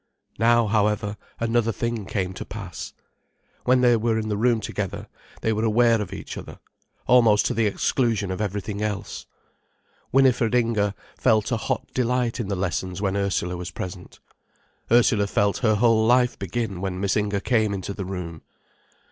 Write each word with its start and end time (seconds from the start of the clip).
Now, 0.39 0.65
however, 0.65 1.15
another 1.39 1.71
thing 1.71 2.07
came 2.07 2.33
to 2.33 2.43
pass. 2.43 2.93
When 3.65 3.81
they 3.81 3.95
were 3.95 4.17
in 4.17 4.29
the 4.29 4.35
room 4.35 4.59
together, 4.59 5.05
they 5.41 5.53
were 5.53 5.63
aware 5.63 6.01
of 6.01 6.11
each 6.11 6.37
other, 6.39 6.57
almost 7.05 7.45
to 7.45 7.53
the 7.53 7.67
exclusion 7.67 8.31
of 8.31 8.41
everything 8.41 8.81
else. 8.81 9.27
Winifred 10.11 10.55
Inger 10.55 10.95
felt 11.19 11.51
a 11.51 11.57
hot 11.57 11.85
delight 11.93 12.39
in 12.39 12.47
the 12.47 12.55
lessons 12.55 12.99
when 12.99 13.15
Ursula 13.15 13.55
was 13.55 13.69
present, 13.69 14.19
Ursula 14.91 15.27
felt 15.27 15.59
her 15.59 15.75
whole 15.75 16.03
life 16.07 16.39
begin 16.39 16.81
when 16.81 16.99
Miss 16.99 17.15
Inger 17.15 17.39
came 17.39 17.71
into 17.71 17.93
the 17.93 18.03
room. 18.05 18.41